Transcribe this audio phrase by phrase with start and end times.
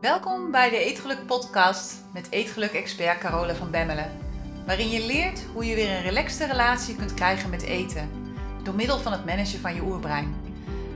[0.00, 4.18] Welkom bij de Eetgeluk Podcast met Eetgeluk-expert Carola van Bemmelen.
[4.66, 8.10] Waarin je leert hoe je weer een relaxte relatie kunt krijgen met eten.
[8.62, 10.34] Door middel van het managen van je oerbrein.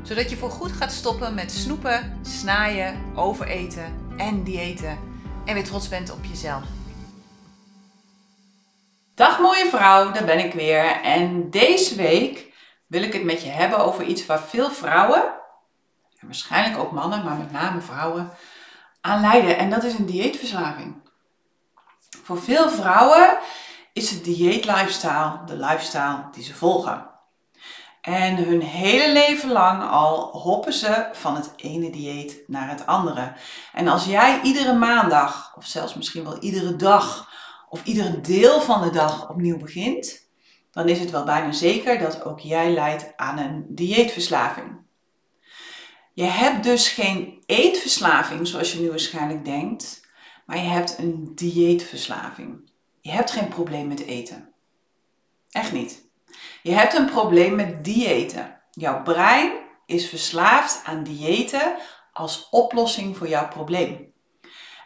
[0.02, 4.98] Zodat je voorgoed gaat stoppen met snoepen, snaaien, overeten en diëten.
[5.44, 6.64] En weer trots bent op jezelf.
[9.14, 11.00] Dag mooie vrouw, daar ben ik weer.
[11.02, 12.52] En deze week
[12.86, 15.22] wil ik het met je hebben over iets waar veel vrouwen,
[16.18, 18.30] en waarschijnlijk ook mannen, maar met name vrouwen,
[19.04, 19.58] aan lijden.
[19.58, 21.02] En dat is een dieetverslaving.
[22.22, 23.38] Voor veel vrouwen
[23.92, 27.10] is het dieet-lifestyle de lifestyle die ze volgen.
[28.00, 33.32] En hun hele leven lang al hoppen ze van het ene dieet naar het andere.
[33.72, 37.30] En als jij iedere maandag, of zelfs misschien wel iedere dag,
[37.68, 40.28] of iedere deel van de dag opnieuw begint,
[40.70, 44.83] dan is het wel bijna zeker dat ook jij lijdt aan een dieetverslaving.
[46.14, 50.06] Je hebt dus geen eetverslaving zoals je nu waarschijnlijk denkt,
[50.46, 52.70] maar je hebt een dieetverslaving.
[53.00, 54.52] Je hebt geen probleem met eten.
[55.50, 56.02] Echt niet.
[56.62, 58.60] Je hebt een probleem met diëten.
[58.70, 59.52] Jouw brein
[59.86, 61.76] is verslaafd aan diëten
[62.12, 64.12] als oplossing voor jouw probleem.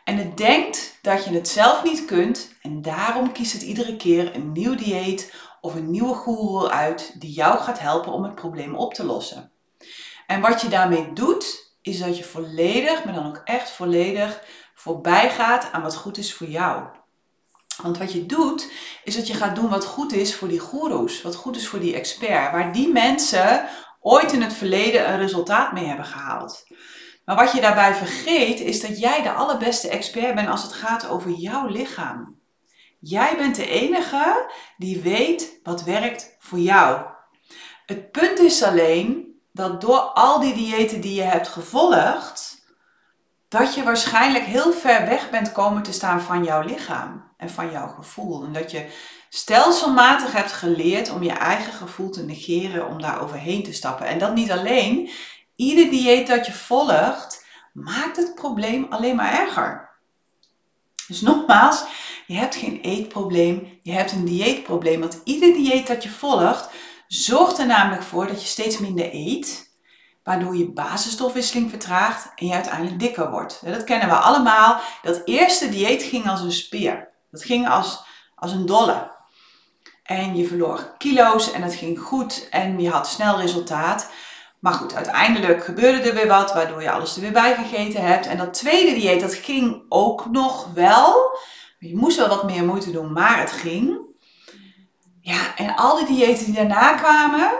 [0.05, 4.35] En het denkt dat je het zelf niet kunt en daarom kiest het iedere keer
[4.35, 8.75] een nieuw dieet of een nieuwe goeroe uit die jou gaat helpen om het probleem
[8.75, 9.53] op te lossen.
[10.29, 14.43] En wat je daarmee doet, is dat je volledig, maar dan ook echt volledig,
[14.75, 16.85] voorbij gaat aan wat goed is voor jou.
[17.83, 18.71] Want wat je doet,
[19.05, 21.81] is dat je gaat doen wat goed is voor die goeroes, wat goed is voor
[21.81, 23.69] die expert, waar die mensen
[24.01, 26.67] ooit in het verleden een resultaat mee hebben gehaald.
[27.25, 31.09] Maar wat je daarbij vergeet, is dat jij de allerbeste expert bent als het gaat
[31.09, 32.39] over jouw lichaam.
[33.01, 37.07] Jij bent de enige die weet wat werkt voor jou.
[37.87, 39.28] Het punt is alleen
[39.59, 42.65] dat door al die diëten die je hebt gevolgd,
[43.49, 47.71] dat je waarschijnlijk heel ver weg bent komen te staan van jouw lichaam en van
[47.71, 48.45] jouw gevoel.
[48.45, 48.91] En dat je
[49.29, 54.07] stelselmatig hebt geleerd om je eigen gevoel te negeren, om daar overheen te stappen.
[54.07, 55.11] En dat niet alleen.
[55.57, 59.89] Ieder dieet dat je volgt, maakt het probleem alleen maar erger.
[61.09, 61.85] Dus nogmaals,
[62.27, 65.01] je hebt geen eetprobleem, je hebt een dieetprobleem.
[65.01, 66.69] Want ieder dieet dat je volgt,
[67.09, 69.77] zorgt er namelijk voor dat je steeds minder eet,
[70.23, 73.61] waardoor je basisstofwisseling vertraagt en je uiteindelijk dikker wordt.
[73.65, 74.81] Dat kennen we allemaal.
[75.03, 77.09] Dat eerste dieet ging als een speer.
[77.31, 78.05] Dat ging als,
[78.35, 79.17] als een dolle.
[80.03, 84.11] En je verloor kilo's en het ging goed en je had snel resultaat.
[84.59, 88.27] Maar goed, uiteindelijk gebeurde er weer wat, waardoor je alles er weer bij gegeten hebt.
[88.27, 91.39] En dat tweede dieet, dat ging ook nog wel.
[91.79, 94.08] Je moest wel wat meer moeite doen, maar het ging.
[95.29, 97.51] Ja, en al die diëten die daarna kwamen,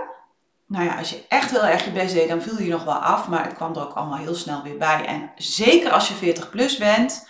[0.67, 2.95] nou ja, als je echt heel erg je best deed, dan viel je nog wel
[2.95, 5.05] af, maar het kwam er ook allemaal heel snel weer bij.
[5.05, 7.29] En zeker als je 40 plus bent,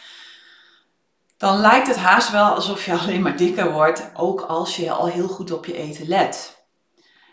[1.37, 5.06] dan lijkt het haast wel alsof je alleen maar dikker wordt, ook als je al
[5.06, 6.62] heel goed op je eten let.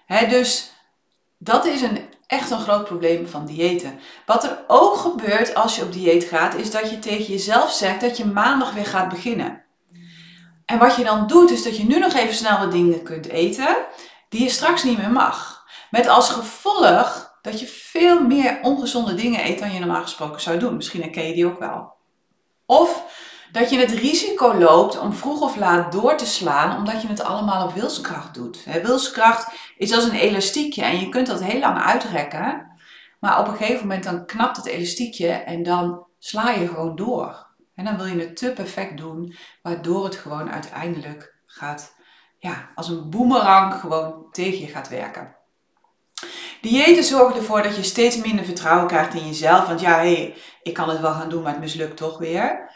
[0.07, 0.71] dus
[1.37, 3.99] dat is een, echt een groot probleem van diëten.
[4.25, 8.01] Wat er ook gebeurt als je op dieet gaat, is dat je tegen jezelf zegt
[8.01, 9.64] dat je maandag weer gaat beginnen.
[10.65, 13.27] En wat je dan doet, is dat je nu nog even snel wat dingen kunt
[13.27, 13.77] eten
[14.29, 15.65] die je straks niet meer mag.
[15.89, 20.57] Met als gevolg dat je veel meer ongezonde dingen eet dan je normaal gesproken zou
[20.57, 20.75] doen.
[20.75, 21.93] Misschien herken je die ook wel.
[22.65, 23.03] Of
[23.51, 27.23] dat je het risico loopt om vroeg of laat door te slaan, omdat je het
[27.23, 28.63] allemaal op wilskracht doet.
[28.83, 32.71] Wilskracht is als een elastiekje en je kunt dat heel lang uitrekken,
[33.19, 37.44] maar op een gegeven moment dan knapt het elastiekje en dan sla je gewoon door.
[37.75, 41.95] En dan wil je het te perfect doen, waardoor het gewoon uiteindelijk gaat,
[42.39, 45.35] ja, als een boemerang gewoon tegen je gaat werken.
[46.61, 49.67] Diëten zorgen ervoor dat je steeds minder vertrouwen krijgt in jezelf.
[49.67, 52.73] Want ja, hé, hey, ik kan het wel gaan doen, maar het mislukt toch weer.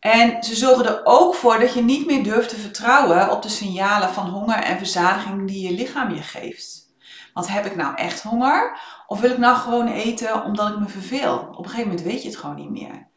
[0.00, 3.48] En ze zorgen er ook voor dat je niet meer durft te vertrouwen op de
[3.48, 6.92] signalen van honger en verzadiging die je lichaam je geeft.
[7.34, 8.78] Want heb ik nou echt honger?
[9.06, 11.38] Of wil ik nou gewoon eten omdat ik me verveel?
[11.38, 13.08] Op een gegeven moment weet je het gewoon niet meer.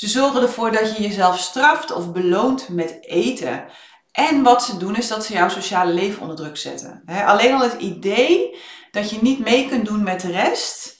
[0.00, 3.64] Ze zorgen ervoor dat je jezelf straft of beloont met eten.
[4.12, 7.02] En wat ze doen is dat ze jouw sociale leven onder druk zetten.
[7.06, 8.56] alleen al het idee
[8.90, 10.98] dat je niet mee kunt doen met de rest,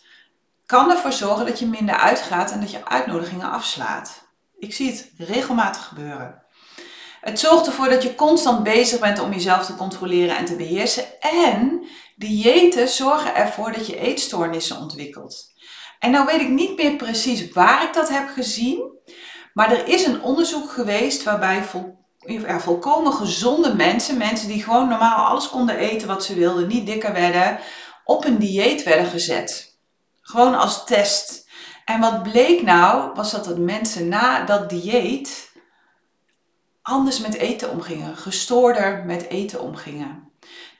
[0.67, 4.29] kan ervoor zorgen dat je minder uitgaat en dat je uitnodigingen afslaat.
[4.59, 6.43] Ik zie het regelmatig gebeuren.
[7.21, 11.21] Het zorgt ervoor dat je constant bezig bent om jezelf te controleren en te beheersen.
[11.21, 11.87] En
[12.17, 15.50] diëten zorgen ervoor dat je eetstoornissen ontwikkelt.
[16.01, 18.99] En nou weet ik niet meer precies waar ik dat heb gezien.
[19.53, 21.99] Maar er is een onderzoek geweest waarbij vol,
[22.59, 27.13] volkomen gezonde mensen, mensen die gewoon normaal alles konden eten wat ze wilden, niet dikker
[27.13, 27.59] werden,
[28.05, 29.79] op een dieet werden gezet.
[30.21, 31.49] Gewoon als test.
[31.85, 35.53] En wat bleek nou, was dat, dat mensen na dat dieet
[36.83, 40.30] anders met eten omgingen, gestoorder met eten omgingen.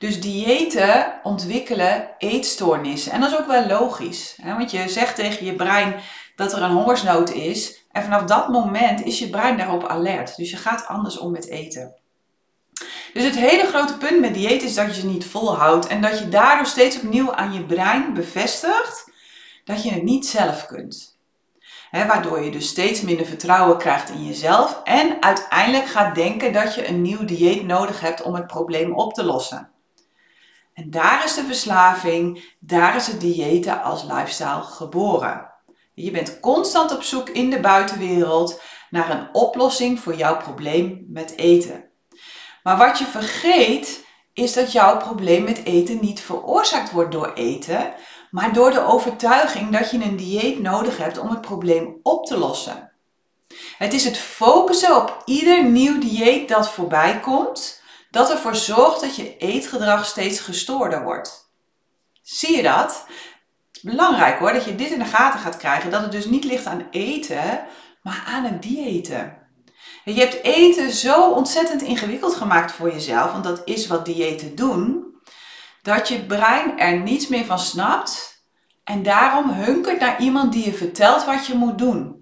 [0.01, 3.11] Dus diëten ontwikkelen eetstoornissen.
[3.11, 4.37] En dat is ook wel logisch.
[4.41, 4.57] Hè?
[4.57, 5.95] Want je zegt tegen je brein
[6.35, 7.85] dat er een hongersnood is.
[7.91, 10.35] En vanaf dat moment is je brein daarop alert.
[10.35, 11.95] Dus je gaat anders om met eten.
[13.13, 15.87] Dus het hele grote punt met dieet is dat je ze niet volhoudt.
[15.87, 19.11] En dat je daardoor steeds opnieuw aan je brein bevestigt
[19.63, 21.19] dat je het niet zelf kunt.
[21.91, 26.87] waardoor je dus steeds minder vertrouwen krijgt in jezelf en uiteindelijk gaat denken dat je
[26.87, 29.70] een nieuw dieet nodig hebt om het probleem op te lossen.
[30.73, 35.49] En daar is de verslaving, daar is het diëten als lifestyle geboren.
[35.93, 41.37] Je bent constant op zoek in de buitenwereld naar een oplossing voor jouw probleem met
[41.37, 41.89] eten.
[42.63, 47.93] Maar wat je vergeet is dat jouw probleem met eten niet veroorzaakt wordt door eten,
[48.31, 52.37] maar door de overtuiging dat je een dieet nodig hebt om het probleem op te
[52.37, 52.91] lossen.
[53.77, 57.80] Het is het focussen op ieder nieuw dieet dat voorbij komt,
[58.11, 61.51] dat ervoor zorgt dat je eetgedrag steeds gestoorder wordt.
[62.21, 63.05] Zie je dat?
[63.81, 66.65] Belangrijk hoor, dat je dit in de gaten gaat krijgen, dat het dus niet ligt
[66.65, 67.65] aan eten,
[68.03, 69.37] maar aan het diëten.
[70.03, 75.15] Je hebt eten zo ontzettend ingewikkeld gemaakt voor jezelf, want dat is wat diëten doen,
[75.81, 78.43] dat je brein er niets meer van snapt
[78.83, 82.20] en daarom hunkert naar iemand die je vertelt wat je moet doen.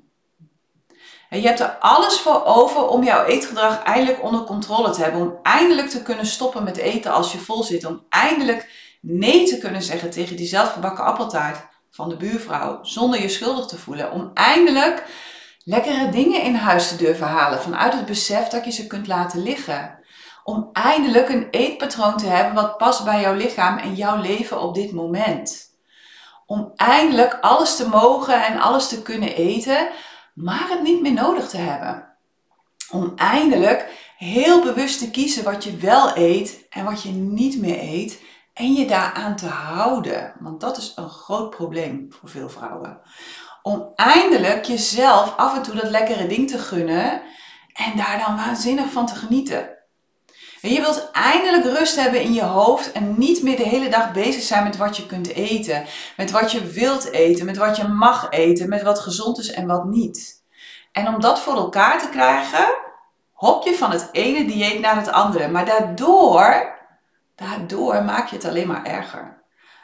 [1.30, 5.22] En je hebt er alles voor over om jouw eetgedrag eindelijk onder controle te hebben,
[5.22, 8.70] om eindelijk te kunnen stoppen met eten als je vol zit, om eindelijk
[9.02, 12.80] nee te kunnen zeggen tegen die zelfgebakken appeltaart van de buurvrouw.
[12.82, 15.04] Zonder je schuldig te voelen, om eindelijk
[15.64, 17.62] lekkere dingen in huis te durven halen.
[17.62, 20.00] Vanuit het besef dat je ze kunt laten liggen.
[20.44, 24.76] Om eindelijk een eetpatroon te hebben wat past bij jouw lichaam en jouw leven op
[24.76, 25.68] dit moment.
[26.46, 29.90] Om eindelijk alles te mogen en alles te kunnen eten,
[30.44, 32.08] maar het niet meer nodig te hebben.
[32.92, 37.80] Om eindelijk heel bewust te kiezen wat je wel eet en wat je niet meer
[37.80, 38.22] eet
[38.54, 40.34] en je daaraan te houden.
[40.40, 43.02] Want dat is een groot probleem voor veel vrouwen
[43.62, 47.22] om eindelijk jezelf af en toe dat lekkere ding te gunnen
[47.74, 49.78] en daar dan waanzinnig van te genieten.
[50.62, 54.12] En je wilt eindelijk rust hebben in je hoofd en niet meer de hele dag
[54.12, 55.86] bezig zijn met wat je kunt eten,
[56.18, 59.68] met wat je wilt eten, met wat je mag eten, met wat gezond is en
[59.68, 60.44] wat niet.
[60.92, 62.66] En om dat voor elkaar te krijgen,
[63.32, 65.48] hop je van het ene dieet naar het andere.
[65.48, 66.78] Maar daardoor,
[67.36, 69.38] daardoor maak je het alleen maar erger.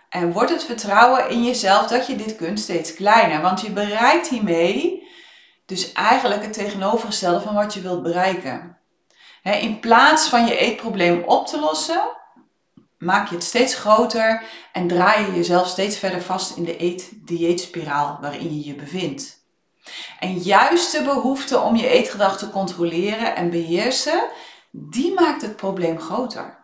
[0.09, 3.41] En wordt het vertrouwen in jezelf dat je dit kunt steeds kleiner.
[3.41, 5.07] Want je bereikt hiermee
[5.65, 8.74] dus eigenlijk het tegenovergestelde van wat je wilt bereiken.
[9.53, 12.01] In plaats van je eetprobleem op te lossen,
[12.97, 18.17] maak je het steeds groter en draai je jezelf steeds verder vast in de eet-dieetspiraal
[18.21, 19.43] waarin je je bevindt.
[20.19, 24.23] En juist de behoefte om je eetgedrag te controleren en beheersen,
[24.71, 26.63] die maakt het probleem groter.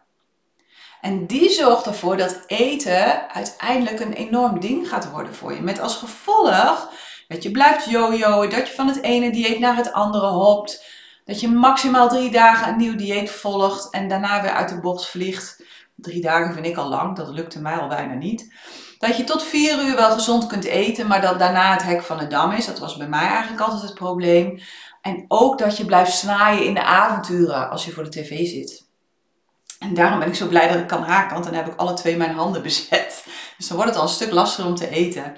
[1.01, 5.62] En die zorgt ervoor dat eten uiteindelijk een enorm ding gaat worden voor je.
[5.62, 6.89] Met als gevolg
[7.27, 10.86] dat je blijft jojoen, dat je van het ene dieet naar het andere hopt.
[11.25, 15.09] Dat je maximaal drie dagen een nieuw dieet volgt en daarna weer uit de bocht
[15.09, 15.63] vliegt.
[15.95, 18.53] Drie dagen vind ik al lang, dat lukte mij al bijna niet.
[18.97, 22.17] Dat je tot vier uur wel gezond kunt eten, maar dat daarna het hek van
[22.17, 22.65] de dam is.
[22.65, 24.60] Dat was bij mij eigenlijk altijd het probleem.
[25.01, 28.89] En ook dat je blijft snaaien in de avonturen als je voor de tv zit.
[29.79, 31.93] En daarom ben ik zo blij dat ik kan haken, want dan heb ik alle
[31.93, 33.25] twee mijn handen bezet.
[33.57, 35.36] Dus dan wordt het al een stuk lastiger om te eten.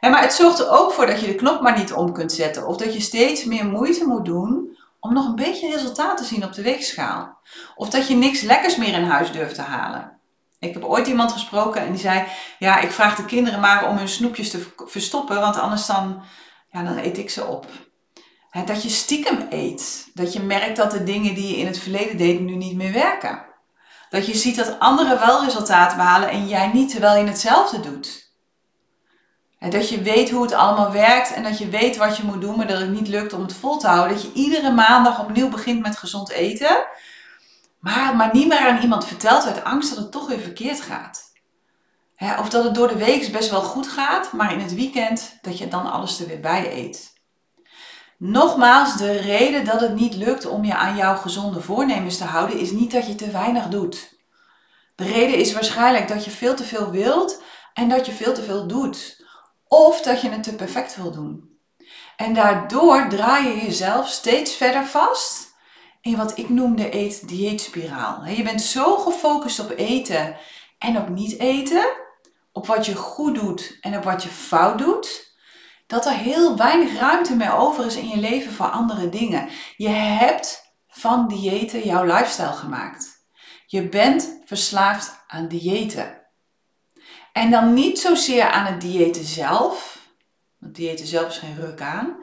[0.00, 2.66] maar het zorgt er ook voor dat je de knop maar niet om kunt zetten.
[2.66, 6.44] Of dat je steeds meer moeite moet doen om nog een beetje resultaat te zien
[6.44, 7.38] op de weegschaal.
[7.76, 10.18] Of dat je niks lekkers meer in huis durft te halen.
[10.58, 12.24] Ik heb ooit iemand gesproken en die zei:
[12.58, 16.22] Ja, ik vraag de kinderen maar om hun snoepjes te verstoppen, want anders dan,
[16.70, 17.66] ja, dan eet ik ze op.
[18.64, 20.10] dat je stiekem eet.
[20.14, 22.92] Dat je merkt dat de dingen die je in het verleden deed nu niet meer
[22.92, 23.46] werken.
[24.10, 28.27] Dat je ziet dat anderen wel resultaten behalen en jij niet, terwijl je hetzelfde doet.
[29.58, 32.56] Dat je weet hoe het allemaal werkt en dat je weet wat je moet doen,
[32.56, 34.16] maar dat het niet lukt om het vol te houden.
[34.16, 36.86] Dat je iedere maandag opnieuw begint met gezond eten,
[37.78, 41.32] maar, maar niet meer aan iemand vertelt uit angst dat het toch weer verkeerd gaat.
[42.38, 45.58] of dat het door de week best wel goed gaat, maar in het weekend dat
[45.58, 47.16] je dan alles er weer bij eet.
[48.16, 52.58] Nogmaals, de reden dat het niet lukt om je aan jouw gezonde voornemens te houden,
[52.58, 54.16] is niet dat je te weinig doet.
[54.94, 57.42] De reden is waarschijnlijk dat je veel te veel wilt
[57.74, 59.17] en dat je veel te veel doet.
[59.68, 61.58] Of dat je het te perfect wil doen.
[62.16, 65.48] En daardoor draai je jezelf steeds verder vast
[66.00, 68.26] in wat ik noem de eet-dieetspiraal.
[68.26, 70.36] Je bent zo gefocust op eten
[70.78, 71.86] en op niet eten,
[72.52, 75.36] op wat je goed doet en op wat je fout doet,
[75.86, 79.48] dat er heel weinig ruimte meer over is in je leven voor andere dingen.
[79.76, 83.26] Je hebt van diëten jouw lifestyle gemaakt.
[83.66, 86.17] Je bent verslaafd aan diëten.
[87.38, 89.98] En dan niet zozeer aan het diëten zelf,
[90.58, 92.16] want diëten zelf is geen ruk aan,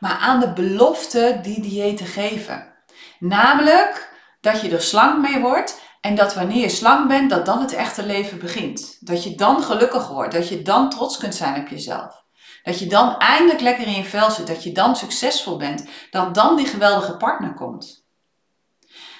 [0.00, 2.74] maar aan de belofte die diëten geven.
[3.18, 7.60] Namelijk dat je er slank mee wordt en dat wanneer je slank bent, dat dan
[7.60, 8.96] het echte leven begint.
[9.00, 12.24] Dat je dan gelukkig wordt, dat je dan trots kunt zijn op jezelf.
[12.62, 16.34] Dat je dan eindelijk lekker in je vel zit, dat je dan succesvol bent, dat
[16.34, 18.06] dan die geweldige partner komt.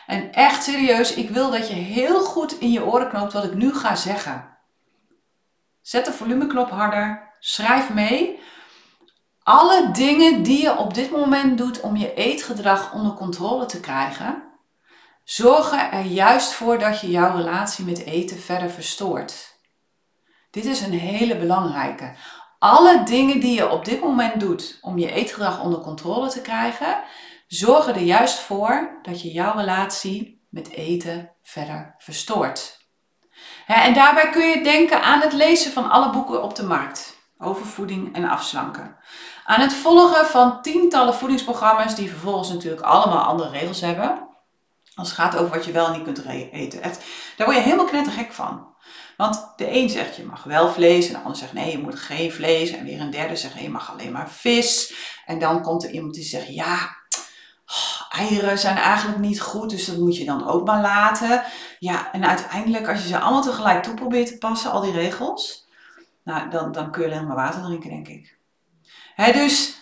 [0.06, 3.54] En echt serieus, ik wil dat je heel goed in je oren knoopt wat ik
[3.54, 4.57] nu ga zeggen.
[5.88, 8.40] Zet de volumeknop harder, schrijf mee.
[9.42, 14.42] Alle dingen die je op dit moment doet om je eetgedrag onder controle te krijgen,
[15.24, 19.58] zorgen er juist voor dat je jouw relatie met eten verder verstoort.
[20.50, 22.14] Dit is een hele belangrijke.
[22.58, 27.02] Alle dingen die je op dit moment doet om je eetgedrag onder controle te krijgen,
[27.46, 32.77] zorgen er juist voor dat je jouw relatie met eten verder verstoort.
[33.76, 37.66] En daarbij kun je denken aan het lezen van alle boeken op de markt over
[37.66, 38.96] voeding en afslanken.
[39.44, 44.28] Aan het volgen van tientallen voedingsprogramma's die vervolgens natuurlijk allemaal andere regels hebben.
[44.94, 46.80] Als het gaat over wat je wel en niet kunt eten.
[47.36, 48.66] Daar word je helemaal knettergek van.
[49.16, 51.98] Want de een zegt je mag wel vlees en de ander zegt nee je moet
[51.98, 52.70] geen vlees.
[52.70, 54.94] En weer een derde zegt je mag alleen maar vis.
[55.26, 56.96] En dan komt er iemand die zegt ja
[57.68, 61.42] oh, eieren zijn eigenlijk niet goed dus dat moet je dan ook maar laten.
[61.78, 65.66] Ja en uiteindelijk als je ze allemaal tegelijk toe probeert te passen al die regels.
[66.24, 68.36] Nou dan, dan kun je alleen maar water drinken denk ik.
[69.16, 69.78] dus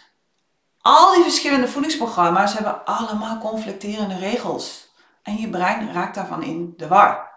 [0.81, 4.87] al die verschillende voedingsprogramma's hebben allemaal conflicterende regels.
[5.23, 7.31] En je brein raakt daarvan in de war.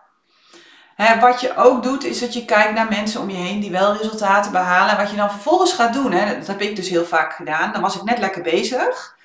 [1.20, 3.96] wat je ook doet, is dat je kijkt naar mensen om je heen die wel
[3.96, 4.92] resultaten behalen.
[4.92, 7.72] En wat je dan vervolgens gaat doen, hè, dat heb ik dus heel vaak gedaan.
[7.72, 9.18] Dan was ik net lekker bezig.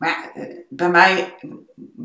[0.00, 1.34] Maar eh, bij mij,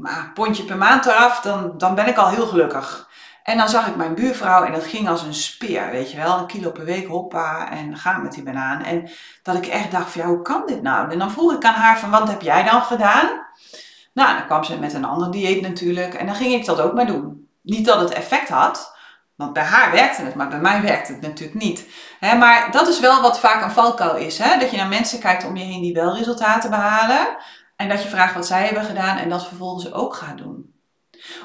[0.04, 3.10] een pondje per maand eraf, dan, dan ben ik al heel gelukkig.
[3.44, 6.38] En dan zag ik mijn buurvrouw en dat ging als een speer, weet je wel.
[6.38, 8.84] Een kilo per week, hoppa, en gaan met die banaan.
[8.84, 9.10] En
[9.44, 11.12] dat ik echt dacht van, ja, hoe kan dit nou?
[11.12, 13.46] En dan vroeg ik aan haar van, wat heb jij dan gedaan?
[14.14, 16.94] Nou, dan kwam ze met een ander dieet natuurlijk en dan ging ik dat ook
[16.94, 17.50] maar doen.
[17.62, 18.96] Niet dat het effect had,
[19.36, 21.88] want bij haar werkte het, maar bij mij werkte het natuurlijk niet.
[22.20, 24.38] maar dat is wel wat vaak een valkuil is.
[24.38, 27.38] Dat je naar mensen kijkt om je heen die wel resultaten behalen.
[27.76, 30.74] En dat je vraagt wat zij hebben gedaan en dat vervolgens ook gaat doen.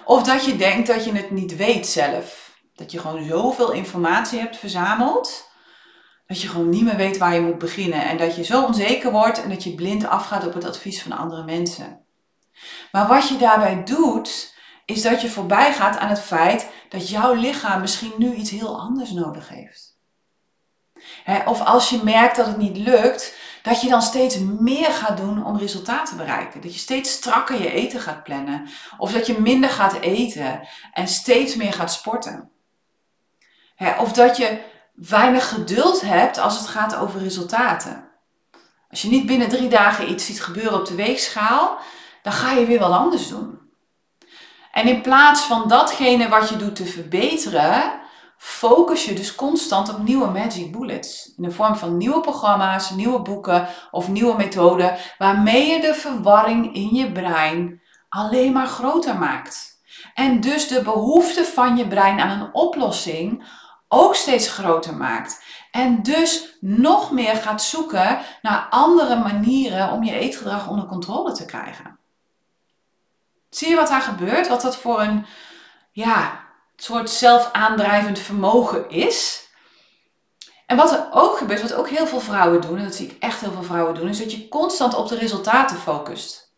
[0.04, 2.58] Of dat je denkt dat je het niet weet zelf.
[2.74, 5.50] Dat je gewoon zoveel informatie hebt verzameld.
[6.26, 8.04] Dat je gewoon niet meer weet waar je moet beginnen.
[8.04, 11.12] En dat je zo onzeker wordt en dat je blind afgaat op het advies van
[11.12, 12.04] andere mensen.
[12.92, 17.34] Maar wat je daarbij doet, is dat je voorbij gaat aan het feit dat jouw
[17.34, 19.98] lichaam misschien nu iets heel anders nodig heeft.
[21.46, 25.44] of als je merkt dat het niet lukt, dat je dan steeds meer gaat doen
[25.44, 26.60] om resultaten te bereiken.
[26.60, 28.68] Dat je steeds strakker je eten gaat plannen.
[28.98, 32.50] Of dat je minder gaat eten en steeds meer gaat sporten.
[33.98, 34.60] of dat je
[34.94, 38.08] weinig geduld hebt als het gaat over resultaten.
[38.90, 41.78] Als je niet binnen drie dagen iets ziet gebeuren op de weegschaal,
[42.22, 43.58] dan ga je weer wat anders doen.
[44.72, 48.00] En in plaats van datgene wat je doet te verbeteren,
[48.42, 51.32] focus je dus constant op nieuwe magic bullets.
[51.36, 56.74] In de vorm van nieuwe programma's, nieuwe boeken of nieuwe methoden, waarmee je de verwarring
[56.74, 59.80] in je brein alleen maar groter maakt.
[60.14, 63.44] En dus de behoefte van je brein aan een oplossing
[63.88, 65.44] ook steeds groter maakt.
[65.70, 71.44] En dus nog meer gaat zoeken naar andere manieren om je eetgedrag onder controle te
[71.44, 71.98] krijgen.
[73.50, 74.48] Zie je wat daar gebeurt?
[74.48, 75.26] Wat dat voor een
[75.92, 76.48] ja,
[76.82, 79.48] soort zelfaandrijvend vermogen is?
[80.66, 83.16] En wat er ook gebeurt, wat ook heel veel vrouwen doen, en dat zie ik
[83.18, 86.54] echt heel veel vrouwen doen, is dat je constant op de resultaten focust.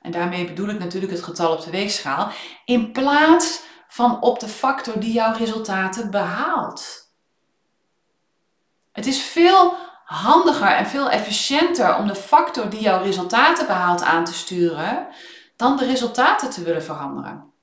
[0.00, 2.30] En daarmee bedoel ik natuurlijk het getal op de weegschaal,
[2.64, 7.12] in plaats van op de factor die jouw resultaten behaalt.
[8.92, 14.24] Het is veel handiger en veel efficiënter om de factor die jouw resultaten behaalt aan
[14.24, 15.06] te sturen,
[15.56, 17.53] dan de resultaten te willen veranderen.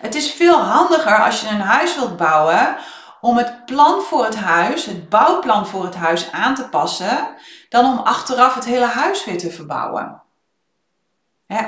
[0.00, 2.76] Het is veel handiger als je een huis wilt bouwen
[3.20, 7.28] om het plan voor het huis, het bouwplan voor het huis aan te passen,
[7.68, 10.22] dan om achteraf het hele huis weer te verbouwen.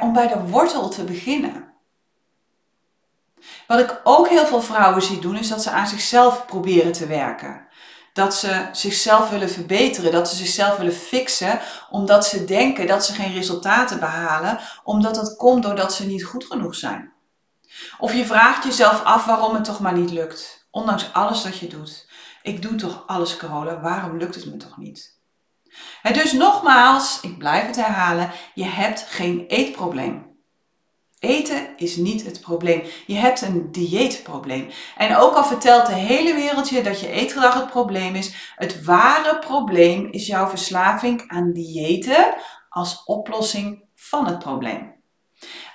[0.00, 1.72] om bij de wortel te beginnen.
[3.66, 7.06] Wat ik ook heel veel vrouwen zie doen, is dat ze aan zichzelf proberen te
[7.06, 7.70] werken
[8.12, 11.60] dat ze zichzelf willen verbeteren, dat ze zichzelf willen fixen,
[11.90, 16.44] omdat ze denken dat ze geen resultaten behalen, omdat dat komt doordat ze niet goed
[16.44, 17.11] genoeg zijn.
[17.98, 21.66] Of je vraagt jezelf af waarom het toch maar niet lukt, ondanks alles dat je
[21.66, 22.10] doet.
[22.42, 25.20] Ik doe toch alles, Carola, waarom lukt het me toch niet?
[26.12, 30.32] dus nogmaals, ik blijf het herhalen, je hebt geen eetprobleem.
[31.18, 32.82] Eten is niet het probleem.
[33.06, 34.70] Je hebt een dieetprobleem.
[34.96, 38.84] En ook al vertelt de hele wereld je dat je eetgedrag het probleem is, het
[38.84, 42.34] ware probleem is jouw verslaving aan diëten
[42.68, 45.01] als oplossing van het probleem.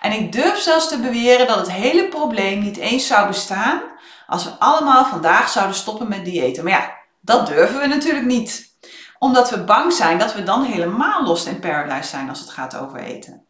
[0.02, 3.82] En ik durf zelfs te beweren dat het hele probleem niet eens zou bestaan
[4.28, 6.64] als we allemaal vandaag zouden stoppen met diëten.
[6.64, 8.76] Maar ja, dat durven we natuurlijk niet.
[9.20, 12.78] Omdat we bang zijn dat we dan helemaal lost in paradise zijn als het gaat
[12.78, 13.46] over eten.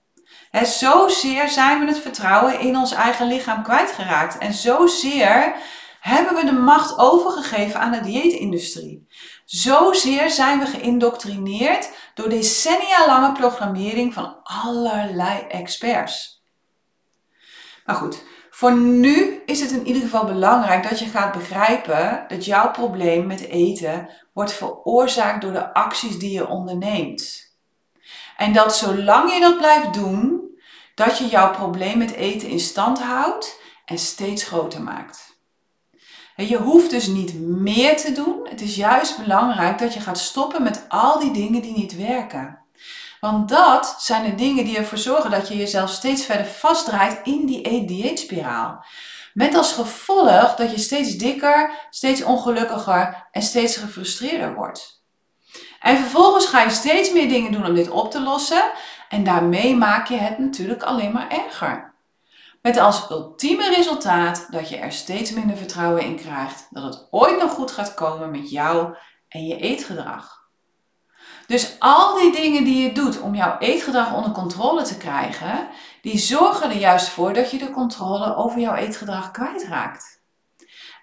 [0.52, 4.38] He, zozeer zijn we het vertrouwen in ons eigen lichaam kwijtgeraakt.
[4.38, 5.56] En zozeer
[6.00, 9.08] hebben we de macht overgegeven aan de dieetindustrie.
[9.48, 16.44] Zozeer zijn we geïndoctrineerd door decennia lange programmering van allerlei experts.
[17.86, 22.46] Maar goed, voor nu is het in ieder geval belangrijk dat je gaat begrijpen dat
[22.46, 27.56] jouw probleem met eten wordt veroorzaakt door de acties die je onderneemt.
[28.38, 30.42] En dat zolang je dat blijft doen,
[30.96, 35.37] dat je jouw probleem met eten in stand houdt en steeds groter maakt.
[36.46, 38.48] Je hoeft dus niet meer te doen.
[38.50, 42.60] Het is juist belangrijk dat je gaat stoppen met al die dingen die niet werken.
[43.20, 47.46] Want dat zijn de dingen die ervoor zorgen dat je jezelf steeds verder vastdraait in
[47.46, 48.86] die dieetspiraal.
[49.34, 55.04] Met als gevolg dat je steeds dikker, steeds ongelukkiger en steeds gefrustreerder wordt.
[55.80, 58.72] En vervolgens ga je steeds meer dingen doen om dit op te lossen.
[59.10, 61.87] En daarmee maak je het natuurlijk alleen maar erger.
[62.68, 67.40] Met als ultieme resultaat dat je er steeds minder vertrouwen in krijgt dat het ooit
[67.40, 68.96] nog goed gaat komen met jou
[69.28, 70.50] en je eetgedrag.
[71.46, 75.68] Dus al die dingen die je doet om jouw eetgedrag onder controle te krijgen,
[76.02, 80.24] die zorgen er juist voor dat je de controle over jouw eetgedrag kwijtraakt.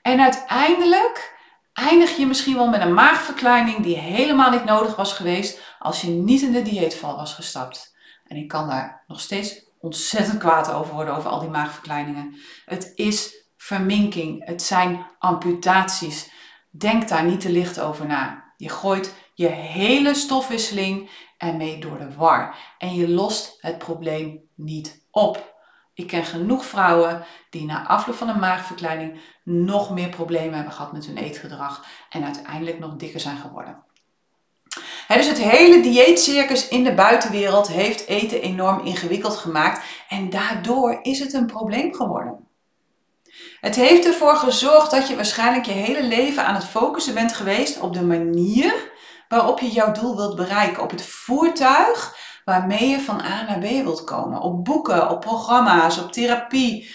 [0.02, 1.38] En uiteindelijk
[1.72, 6.08] eindig je misschien wel met een maagverkleining die helemaal niet nodig was geweest als je
[6.08, 7.96] niet in de dieetval was gestapt.
[8.24, 12.36] En ik kan daar nog steeds ontzettend kwaad over worden, over al die maagverkleiningen.
[12.64, 16.30] Het is verminking, het zijn amputaties.
[16.70, 18.52] Denk daar niet te licht over na.
[18.56, 25.06] Je gooit je hele stofwisseling ermee door de war en je lost het probleem niet
[25.10, 25.54] op.
[25.94, 30.92] Ik ken genoeg vrouwen die na afloop van een maagverkleining nog meer problemen hebben gehad
[30.92, 33.84] met hun eetgedrag en uiteindelijk nog dikker zijn geworden.
[35.16, 41.18] Dus het hele dieetcircus in de buitenwereld heeft eten enorm ingewikkeld gemaakt en daardoor is
[41.18, 42.48] het een probleem geworden.
[43.60, 47.80] Het heeft ervoor gezorgd dat je waarschijnlijk je hele leven aan het focussen bent geweest
[47.80, 48.92] op de manier
[49.28, 53.62] waarop je jouw doel wilt bereiken, op het voertuig waarmee je van A naar B
[53.62, 54.40] wilt komen.
[54.40, 56.90] Op boeken, op programma's, op therapie,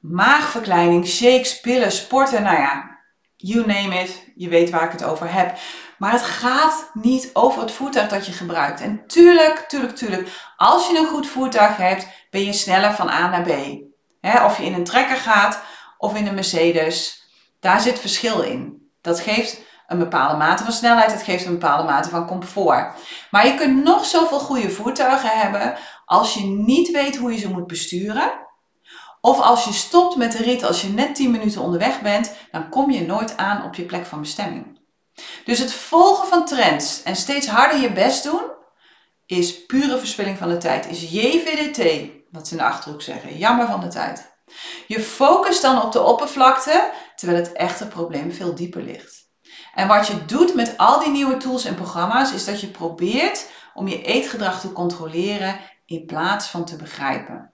[0.00, 2.98] maagverkleining, shakes, pillen, sporten, nou ja,
[3.36, 5.58] you name it, je weet waar ik het over heb.
[5.98, 8.80] Maar het gaat niet over het voertuig dat je gebruikt.
[8.80, 13.28] En tuurlijk, tuurlijk, tuurlijk, als je een goed voertuig hebt, ben je sneller van A
[13.28, 13.50] naar B.
[14.44, 15.62] of je in een trekker gaat
[15.98, 17.26] of in een Mercedes,
[17.60, 18.90] daar zit verschil in.
[19.00, 22.94] Dat geeft een bepaalde mate van snelheid, het geeft een bepaalde mate van comfort.
[23.30, 27.50] Maar je kunt nog zoveel goede voertuigen hebben als je niet weet hoe je ze
[27.50, 28.46] moet besturen.
[29.20, 32.68] Of als je stopt met de rit als je net 10 minuten onderweg bent, dan
[32.68, 34.77] kom je nooit aan op je plek van bestemming.
[35.44, 38.42] Dus het volgen van trends en steeds harder je best doen,
[39.26, 40.86] is pure verspilling van de tijd.
[40.86, 43.38] Is JVDT, wat ze in de achterhoek zeggen.
[43.38, 44.36] Jammer van de tijd.
[44.86, 49.26] Je focust dan op de oppervlakte, terwijl het echte probleem veel dieper ligt.
[49.74, 53.46] En wat je doet met al die nieuwe tools en programma's, is dat je probeert
[53.74, 57.52] om je eetgedrag te controleren in plaats van te begrijpen.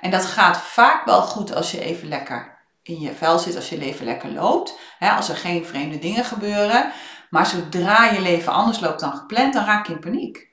[0.00, 2.53] En dat gaat vaak wel goed als je even lekker
[2.84, 4.78] in je vel zit, als je leven lekker loopt.
[4.98, 6.92] Hè, als er geen vreemde dingen gebeuren.
[7.30, 10.48] Maar zodra je leven anders loopt dan gepland, dan raak je in paniek.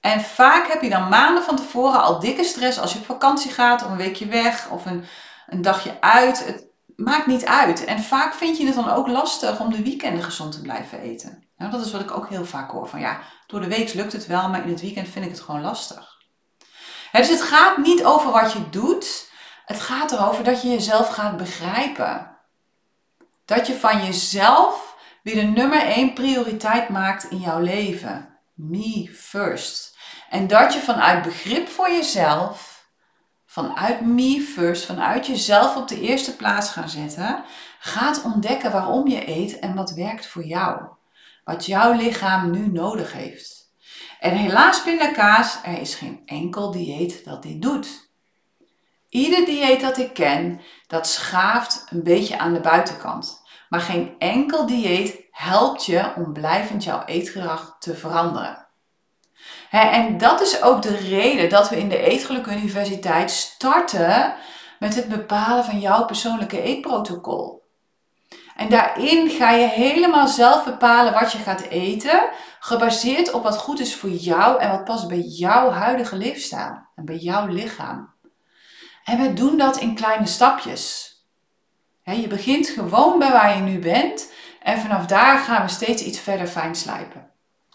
[0.00, 3.50] En vaak heb je dan maanden van tevoren al dikke stress als je op vakantie
[3.50, 5.04] gaat, of een weekje weg, of een,
[5.46, 6.44] een dagje uit.
[6.44, 7.84] Het, maakt niet uit.
[7.84, 11.44] En vaak vind je het dan ook lastig om de weekenden gezond te blijven eten.
[11.56, 12.88] Dat is wat ik ook heel vaak hoor.
[12.88, 15.40] Van ja, door de week lukt het wel, maar in het weekend vind ik het
[15.40, 16.16] gewoon lastig.
[17.12, 19.30] dus het gaat niet over wat je doet.
[19.66, 22.36] Het gaat erover dat je jezelf gaat begrijpen.
[23.44, 28.38] Dat je van jezelf weer de nummer één prioriteit maakt in jouw leven.
[28.54, 29.98] Me first.
[30.30, 32.76] En dat je vanuit begrip voor jezelf
[33.46, 37.44] vanuit me first, vanuit jezelf op de eerste plaats gaan zetten,
[37.78, 40.82] gaat ontdekken waarom je eet en wat werkt voor jou.
[41.44, 43.72] Wat jouw lichaam nu nodig heeft.
[44.20, 48.05] En helaas pindakaas, er is geen enkel dieet dat dit doet.
[49.16, 53.42] Ieder dieet dat ik ken, dat schaaft een beetje aan de buitenkant.
[53.68, 58.66] Maar geen enkel dieet helpt je om blijvend jouw eetgedrag te veranderen.
[59.70, 64.34] en dat is ook de reden dat we in de Eetgeluk Universiteit starten
[64.78, 67.64] met het bepalen van jouw persoonlijke eetprotocol.
[68.56, 72.28] En daarin ga je helemaal zelf bepalen wat je gaat eten,
[72.60, 77.04] gebaseerd op wat goed is voor jou en wat past bij jouw huidige leefstijl en
[77.04, 78.14] bij jouw lichaam.
[79.06, 81.14] En we doen dat in kleine stapjes.
[82.02, 86.18] je begint gewoon bij waar je nu bent en vanaf daar gaan we steeds iets
[86.18, 87.30] verder fijn slijpen.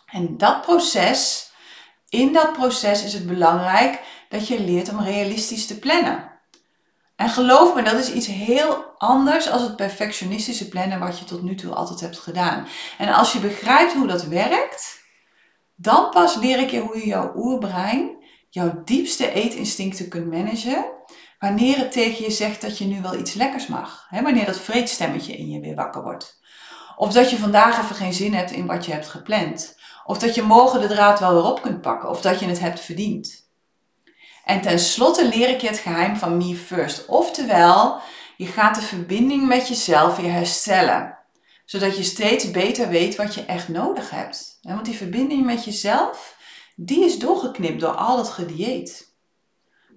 [0.05, 1.51] En dat proces,
[2.09, 6.31] in dat proces is het belangrijk dat je leert om realistisch te plannen.
[7.15, 11.41] En geloof me, dat is iets heel anders als het perfectionistische plannen wat je tot
[11.41, 12.67] nu toe altijd hebt gedaan.
[12.97, 15.01] En als je begrijpt hoe dat werkt,
[15.75, 18.17] dan pas leer ik je hoe je jouw oerbrein,
[18.49, 20.85] jouw diepste eetinstincten kunt managen.
[21.41, 24.05] Wanneer het tegen je zegt dat je nu wel iets lekkers mag.
[24.09, 24.21] Hè?
[24.21, 26.39] Wanneer dat vreedstemmetje in je weer wakker wordt.
[26.95, 29.77] Of dat je vandaag even geen zin hebt in wat je hebt gepland.
[30.05, 32.09] Of dat je morgen de draad wel weer op kunt pakken.
[32.09, 33.49] Of dat je het hebt verdiend.
[34.45, 37.05] En tenslotte leer ik je het geheim van Me First.
[37.05, 37.99] Oftewel,
[38.37, 41.17] je gaat de verbinding met jezelf weer herstellen.
[41.65, 44.59] Zodat je steeds beter weet wat je echt nodig hebt.
[44.61, 46.37] Want die verbinding met jezelf,
[46.75, 49.10] die is doorgeknipt door al dat gedieet.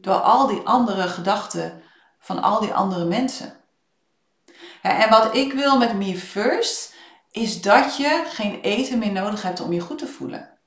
[0.05, 1.83] Door al die andere gedachten
[2.19, 3.55] van al die andere mensen.
[4.83, 6.95] En wat ik wil met Me First,
[7.31, 10.59] is dat je geen eten meer nodig hebt om je goed te voelen.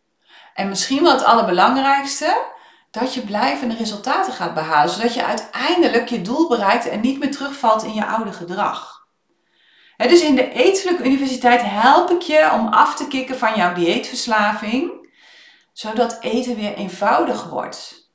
[0.54, 2.46] En misschien wel het allerbelangrijkste,
[2.92, 7.32] dat je blijvende resultaten gaat behalen, zodat je uiteindelijk je doel bereikt en niet meer
[7.32, 9.06] terugvalt in je oude gedrag.
[9.98, 15.10] dus in de Eetelijke Universiteit help ik je om af te kicken van jouw dieetverslaving,
[15.74, 18.07] zodat eten weer eenvoudig wordt.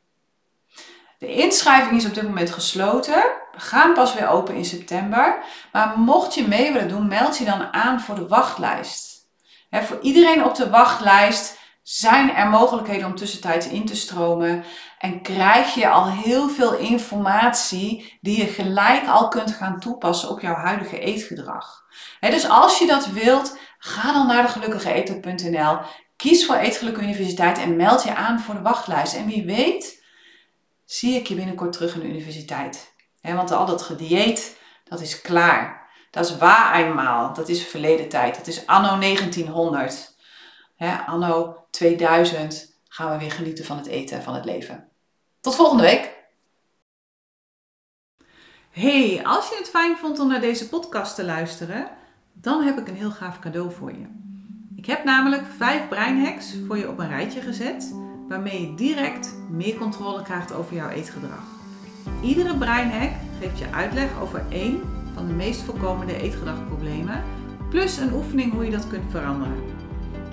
[1.23, 3.15] De inschrijving is op dit moment gesloten.
[3.53, 5.45] We gaan pas weer open in september.
[5.73, 9.29] Maar mocht je mee willen doen, meld je dan aan voor de wachtlijst.
[9.71, 14.65] voor iedereen op de wachtlijst zijn er mogelijkheden om tussentijds in te stromen
[14.99, 20.41] en krijg je al heel veel informatie die je gelijk al kunt gaan toepassen op
[20.41, 21.85] jouw huidige eetgedrag.
[22.21, 25.79] dus als je dat wilt, ga dan naar degelukkigeeten.nl,
[26.17, 29.15] kies voor Eetgeluk Universiteit en meld je aan voor de wachtlijst.
[29.15, 30.02] En wie weet,
[30.93, 32.95] zie ik je binnenkort terug in de universiteit.
[33.21, 35.91] want al dat gedieet, dat is klaar.
[36.11, 37.35] Dat is waar eenmaal.
[37.35, 38.37] Dat is verleden tijd.
[38.37, 40.15] Dat is anno 1900
[41.07, 44.89] anno 2000 gaan we weer genieten van het eten en van het leven.
[45.41, 46.21] Tot volgende week!
[48.71, 51.91] Hey, als je het fijn vond om naar deze podcast te luisteren,
[52.33, 54.07] dan heb ik een heel gaaf cadeau voor je.
[54.77, 59.75] Ik heb namelijk vijf breinhacks voor je op een rijtje gezet, waarmee je direct meer
[59.75, 61.45] controle krijgt over jouw eetgedrag.
[62.23, 64.81] Iedere breinhack geeft je uitleg over één
[65.15, 67.23] van de meest voorkomende eetgedragproblemen,
[67.71, 69.63] plus een oefening hoe je dat kunt veranderen.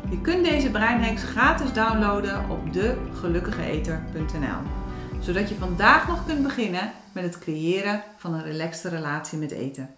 [0.10, 4.62] Je kunt deze breinhacks gratis downloaden op degelukkigeeter.nl,
[5.19, 9.89] zodat je vandaag nog kunt beginnen met het creëren van een relaxte relatie met eten.